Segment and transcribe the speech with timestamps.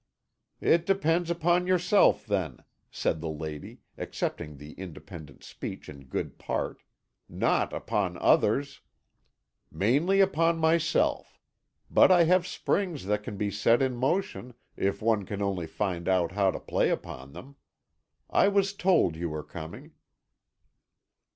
[0.61, 6.81] "It depends upon yourself, then," said the lady, accepting the independent speech in good part,
[7.29, 8.81] "not upon others."
[9.71, 11.39] "Mainly upon myself;
[11.91, 16.07] but I have springs that can be set in motion, if one can only find
[16.09, 17.57] out how to play upon them.
[18.27, 19.91] I was told you were coming."